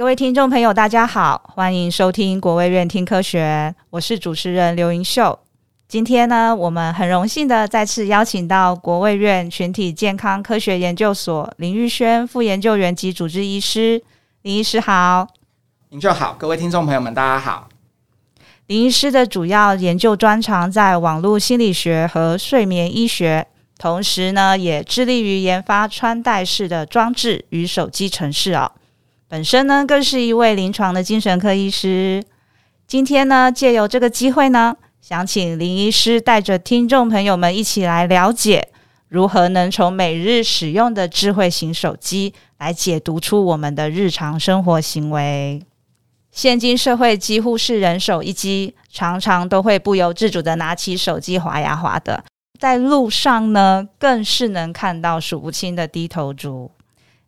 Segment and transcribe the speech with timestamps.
[0.00, 5.38] 各位听众朋友，大家好，欢迎收听国卫院听科学，我是主持人刘云秀。
[5.88, 14.02] 今天呢，我们很荣幸的再次邀请到国卫院群体健康科学研究所林玉轩副研究员及主治医师。
[14.40, 15.28] 林医师好，
[15.90, 17.68] 您就好，各位听众朋友们，大家好。
[18.68, 28.72] 林医师的主要研究专长在网络心理学和睡眠医学，同时呢，也致力于研发穿戴式的装置与手机程式哦。
[29.30, 32.20] 本身呢，更是一位临床的精神科医师。
[32.88, 38.72] 今天呢，借由这个机会呢，想请林医师带着听众朋友们一起来了解，
[39.06, 45.62] 如何能从每日使用的智慧型手机来解读出我们的日常生活行为。
[46.32, 52.24] 现今社会几乎是人手一机，常常都会不由自主的拿起手机滑呀滑的。
[52.58, 56.72] 在路上呢，更是能看到数不清的低头族。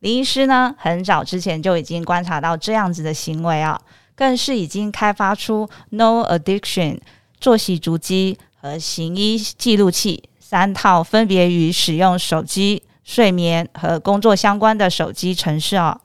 [0.00, 3.80] 林医师呢，很早之前就已经观察到这样子的行为啊，
[4.14, 6.98] 更是已经开发出 No Addiction
[7.40, 16.00] 作息足迹和行医记录器三套，分别与使用手机、睡眠和工作相关的手机程式啊。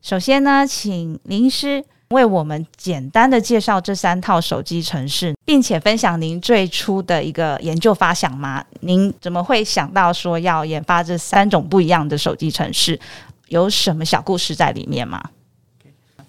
[0.00, 1.84] 首先呢，请林医师。
[2.10, 8.64] 为我们简单的介绍这三套手机城市，并且分享您最初的一个研究发想吗？
[8.80, 12.98] 您怎么会想到说要研发这三种不一样的手机城市？
[13.48, 15.22] 有什么小故事在里面吗？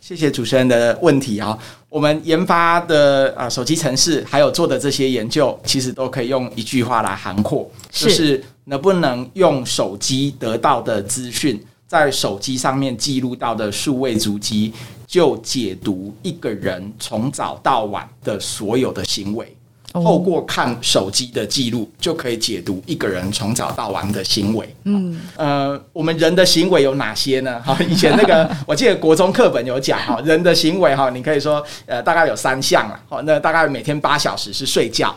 [0.00, 1.56] 谢谢主持人的问题啊。
[1.88, 11.62] 我们研发的啊手机城市，还有做的这些研究，其实都可以用一句话来涵括，就是能不能用手机得到的资讯，
[11.92, 14.72] 在手机上面记录到的数位足迹。
[15.06, 19.54] 就解读一个人从早到晚的所有的行为，
[19.92, 24.74] 透过看手机的记录，就可以解读一个人从早到晚的行为。
[24.84, 27.60] 嗯，呃，我们人的行为有哪些呢？
[27.60, 32.98] 哈，以前那个 我记得国中课本有讲哈，人的行为哈，你可以说呃，大概有三项了。
[33.06, 35.14] 好，那大概每天八小时是睡觉，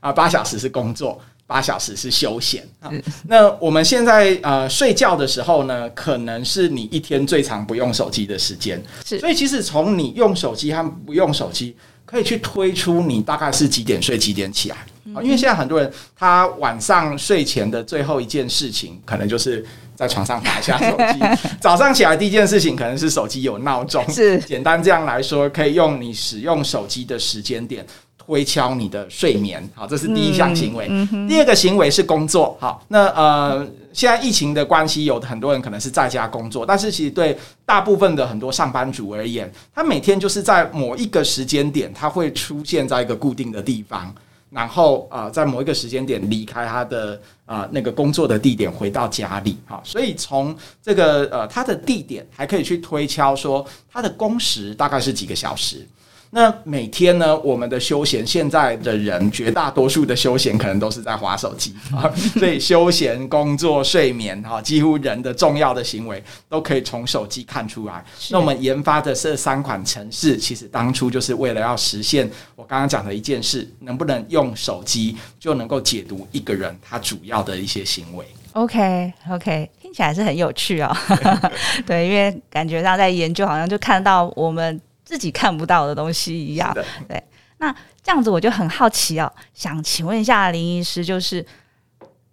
[0.00, 1.20] 啊，八小时是工作。
[1.46, 2.90] 八小时是休闲啊。
[3.28, 8.82] 那我们现在呃睡觉的时候呢，可能是你一天最长不用手机的时间。
[9.04, 14.76] 是，所以其实从你用手机和不用手机，可以去推出你大概是几点睡几点起来。
[15.14, 19.64] 啊，因为现在很多人他晚上睡前的最后一件事情，可能就是
[19.94, 21.46] 在床上打一下手机。
[21.60, 24.04] 早上起来第一件事情可能是手机有闹钟。
[24.10, 27.86] 是，简单这样来说，可以用你使用手机的时间点。
[28.26, 30.88] 推敲你的睡眠，好，这是第一项行为。
[30.90, 44.12] 嗯嗯、第二个行为是工作，好，那呃，现在疫情的关系，有很多人可能是在家工作，但是其实对大部分的很多上班族而言，他每天就是在某一个时间点，他会出现在一个固定的地方，
[44.50, 47.14] 然后呃，在某一个时间点离开他的
[47.44, 55.86] 啊、呃、那个工作的地点，回到家里，好，所以从这个呃他的地点，还可以去推敲说他的工时大概是几个小时。
[56.36, 68.04] 那每天呢，我们的休闲，现在的人绝大多数的休闲可能都是在划手机啊， 所以休闲、工作、睡眠哈，几乎人的重要的行为都可以从手机看出来。
[68.28, 80.94] 那我们研发的这三款城市，其实当初就是为了要实现我刚刚讲的一件事，能不能用手机就能够解读一个人他主要的一些行为？OK OK，听起来是很有趣哦。
[81.86, 84.78] 对，因为感觉上在研究，好像就看到我们。
[85.06, 86.76] 自己看不到的东西一样，
[87.08, 87.22] 对。
[87.58, 91.44] 那这样子我就很好奇哦，想请问一下林医师，就是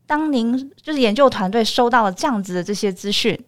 [0.06, 3.40] 当您就是研究团队收到了这样子的这些资讯，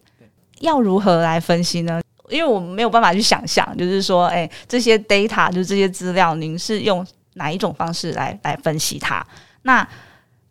[0.60, 2.00] 要如何来分析呢？
[2.30, 9.24] 因为我们没有办法去想象，就是说，哎，这些 data 就是这些资料，您是用哪一种方式来来分析它？
[9.62, 9.86] 那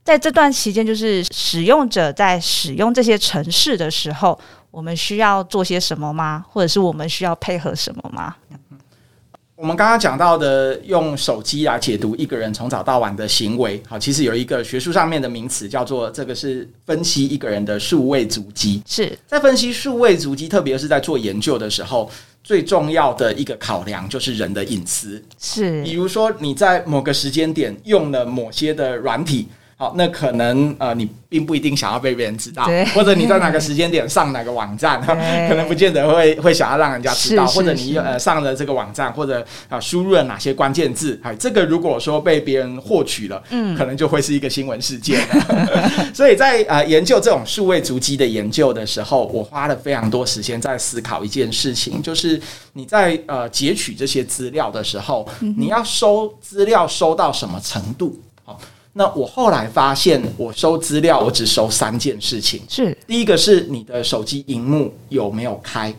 [0.03, 4.40] 在这段期间，就是使用者在使用这些城市的时候，
[4.75, 6.44] 我们需要做些什么吗？
[6.50, 8.36] 或者是我们需要配合什么吗？
[9.56, 18.84] 我们刚刚讲到的用手机来解读一个人从早到晚的行为，好，其实有一个学术上面的名词叫做这个是分析一个人的数位足迹。
[18.85, 22.11] 是在分析数位足迹，特别是在做研究的时候，
[22.44, 25.23] 最重要的一个考量就是人的隐私。
[25.40, 29.47] 是，比如说你在某个时间点用了某些的软体，
[29.78, 31.10] 好，那可能呃你。
[31.28, 45.20] 并不一定想要被别人知道，或者你在哪个时间点上哪个网站， 可能不见得会会想要让人家知道，或者你呃上了这个网站，或者啊输入了哪些关键字，哎，这个如果说被别人获取了，嗯，可能就会是一个新闻事件。
[46.16, 52.42] 所以在呃研究这种数位足迹的研究的时候，我花了非常多时间在思考一件事情，就是
[52.72, 55.28] 你在呃截取这些资料的时候，
[55.58, 58.18] 你要收资料收到什么程度？
[58.96, 59.14] 好。
[59.14, 62.62] 那我后来发现，我收资料，我只收三件事情。
[62.70, 65.94] 是第一个是你的手机荧幕有没有开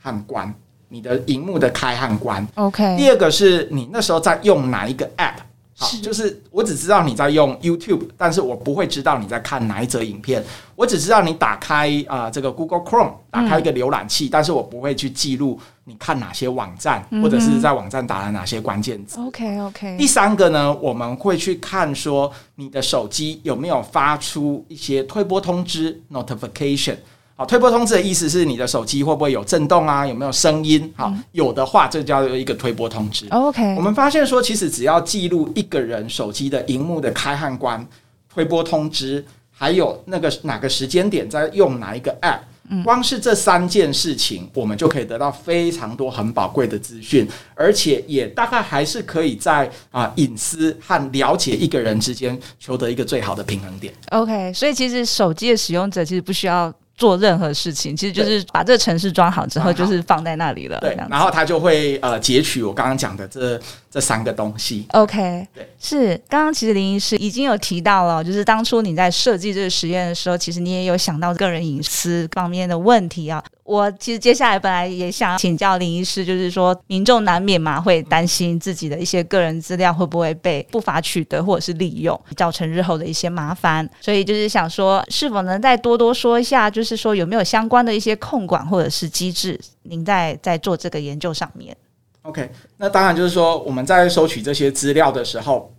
[0.00, 0.54] 和关，
[0.88, 2.46] 你的荧幕的开和关。
[2.56, 2.96] OK。
[2.96, 5.36] 第二个是你那时候在用哪一个 App。
[5.76, 10.42] 好，就是我只知道你在用 YouTube，但是我不会知道你在看哪一则影片。
[10.76, 19.18] 我只知道你打开啊、呃、这个 Google Chrome，打开一个浏览器，嗯、但是我不会去记录你看哪些网站，或者是在网站打了哪些关键字。
[19.20, 19.96] OK OK。
[19.98, 26.96] 第三个呢，我们会去看说你的手机有没有发出一些推播通知 Notification。
[27.36, 30.06] 好，推波通知的意思是你的手机会不会有震动啊？
[30.06, 30.92] 有没有声音？
[30.96, 33.26] 好，有的话，这叫做一个推波通知。
[33.30, 37.84] OK，我们发现说，其实只要记录一个人手机的荧幕的开和关、
[38.32, 47.26] 推波通知，还有那个哪个时间点在用哪一个 App，光是这三件事情，我们就可以得到非常多很宝贵的资讯，
[47.56, 53.92] 而且也大概还是可以在啊隐私和了解一个人之间求得一个最好的平衡点。
[54.10, 56.72] OK，所以其实手机的使用者其实不需要。
[56.96, 60.78] 做任何事情，其实就是把这个城市装好之后，就是放在那里了。
[60.80, 63.60] 对，然后他就会呃截取我刚刚讲的这
[63.90, 64.86] 这三个东西。
[64.90, 73.42] OK，对，是刚刚其实林医师已经有提到了，就是当初你在设计这个实验的时候，其实你也有想到个人隐私方面的问题啊。
[73.64, 91.76] 我其实接下来本来也想请教林医师，就是说民众难免嘛会担心自己的一些个人资料会不会被不法取得或者是利用，造成日后的一些麻烦，所以就是想说，是否能再多多说一下，就是说有没有相关的一些控管或者是机制，您在在做这个研究上面
[92.22, 95.73] ？OK，那当然就是说我们在收取这些资料的时候。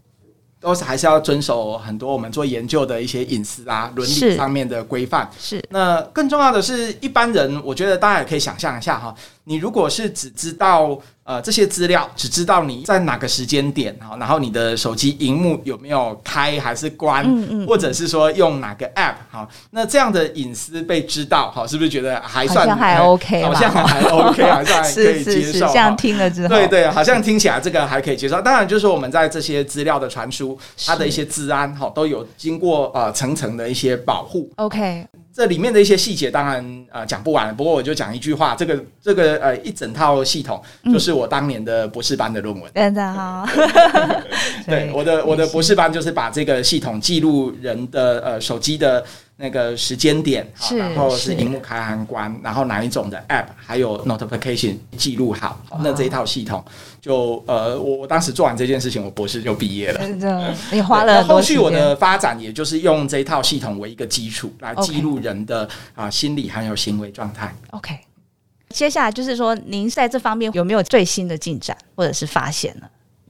[0.60, 5.30] 都是还是要遵守很多我们做研究的一些隐私啊、伦理上面的规范。
[5.40, 9.14] 是，那更重要的是，一般人我觉得大家也可以想象一下哈，
[9.46, 11.00] 你如果是只知道。
[11.28, 25.32] 呃，这些资料只知道你在哪个时间点哈，然后你的手机荧幕有没有开还是关，嗯嗯，或者是说用哪个 App 哈，那这样的隐私被知道哈，是不是觉得还算好像还 OK，好像还 OK，好 像还可以接受。
[25.32, 28.40] 是是是，这样听了之后，对对，好像听起来这个还可以接受。
[28.40, 30.56] 当然，就是说我们在这些资料的传输，
[30.86, 34.48] 它的一些治安哈，都有经过呃层层的一些保护。
[34.58, 35.08] OK。
[35.36, 42.72] 这里面的一些细节当然呃讲不完，不过我就讲一句话，这个这个呃一整套系统就是我当年的博士班的论文。
[42.74, 43.46] 真的好，
[44.66, 49.04] 对，我的我的博士班就是把这个系统记录人的呃手机的。
[49.38, 50.48] 那个时间点，
[50.78, 56.64] 然后是荧幕开和关，然后哪一种的 App，还有 Notification 记录好，那这一套系统
[57.02, 60.00] 就呃，我我当时做完这件事情，我博士就毕业了。
[60.00, 67.54] 真的，你花了后续我的发展，也就是用这一套系统为一个基础来记录人的啊心理还有行为状态。
[67.72, 68.00] OK，
[68.70, 72.88] 接下来就是说，您在这方面有没有最新的进展或者是发现呢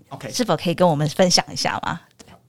[0.09, 1.99] ？OK，是否可以跟我们分享一下吗？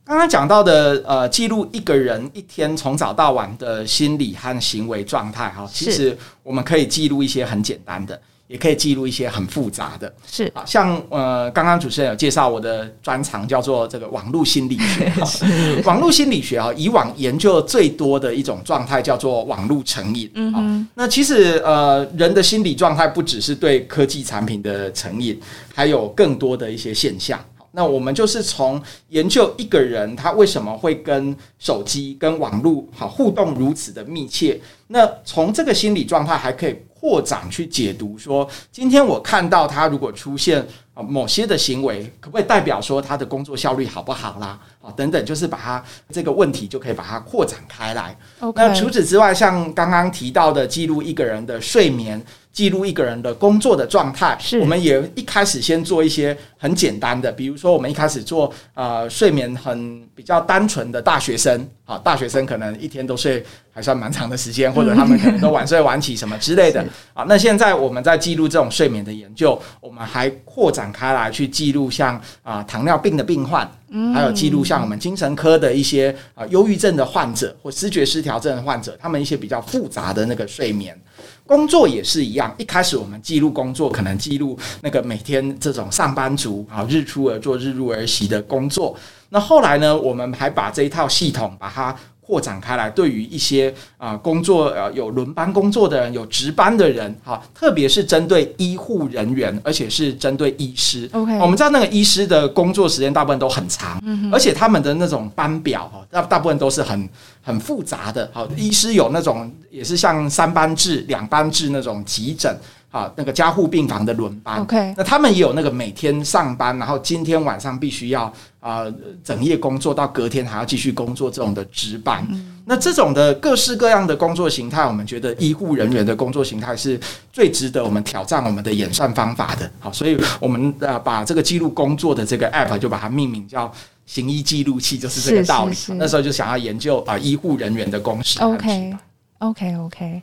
[0.07, 8.17] 刚刚讲到的，呃，记录一个人一天从早到晚的心理和行为状态，哈，其实我们可以记录一些很简单的，
[8.47, 10.45] 也可以记录一些很复杂的，是。
[10.55, 15.13] 啊，像呃，刚刚主持人有介绍我的专长叫做这个网络心理学，
[15.85, 25.37] 网络心理学啊，以往研究最多的一种状态叫做网络成瘾，嗯哼，那其实呃，人的心理状态不只是对科技产品的成瘾，
[25.75, 27.45] 还有更多的一些现象。
[27.77, 44.59] 那我们就是从研究一个人他为什么会跟手机、跟网络好互动如此的密切，那从这个心理状态还可以扩展去解读说，今天我看到他如果出现啊某些的行为，可不可以代表说他的工作效率好不好啦？
[44.81, 48.17] 啊等等，就是把它这个问题就可以把它扩展开来。
[48.55, 52.25] 那除此之外，像刚刚提到的记录一个人的睡眠。
[52.57, 73.71] 记录一个人的工作的状态，是我们也一开始先做一些很简单的，比如说我们一开始做呃睡眠很比较单纯的大学生，啊，大学生可能一天都睡还算蛮长的时间，或者他们可能都晚睡晚起什么之类的， 啊，那现在我们在记录这种睡眠的研究，我们还扩展开来去记录像啊糖尿病的病患，
[74.15, 80.99] 还有记录像我们精神科的一些啊忧郁症的患者或思觉失调症的患者，他们一些比较复杂的那个睡眠。
[81.47, 88.97] 工作也是一样，一开始我们记录工作，可能记录那个每天这种上班族啊，日出而作，日入而息的工作。
[89.29, 91.97] 那后来呢，我们还把这一套系统把它。
[92.27, 101.09] 扩展开来，对于一些啊、呃、工作呃有轮班工作的人，有值班的人，哈，特别是针对医护人员，而且是针对医师。
[101.13, 107.09] OK，我们知道那个医师的工作时间大部分都很长，嗯、而且他们的那种班表哈，大大部分都是很
[107.41, 108.29] 很复杂的。
[108.33, 112.59] 好，医师有那种也是像三班制、两班制那种急诊。
[112.91, 114.61] 啊那个加护病房的轮班。
[114.61, 118.25] OK，那他们也有那个每天上班，然后今天晚上必须要
[118.61, 122.27] 啊、呃、整夜工作到隔天还要继续工作这种的值班。
[122.31, 126.99] 嗯、那这种的各式各样的工作形态，我们觉得医护人员的工作形态是
[127.33, 129.71] 最值得我们挑战我们的演算方法的。
[129.79, 133.73] 好，所以我们呃把这个记录工作的这个 App 就把它命名叫。
[134.09, 135.75] 行医记录器就是这个道理。
[135.75, 138.41] 是是是，那时候就想要研究啊、呃，医护人员的工时。
[138.41, 140.23] OK，OK，OK，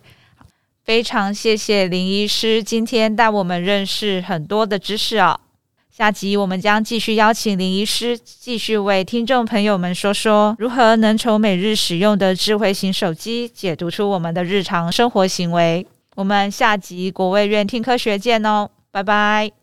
[0.83, 5.39] 非常谢谢林医师今天带我们认识很多的知识哦。
[5.89, 15.85] 下集我们将继续邀请林医师继续为听众朋友们说说如何能从每日使用的智慧型手机解读出我们的日常生活行为。
[16.15, 19.62] 我们下集国卫院听科学见哦，拜拜。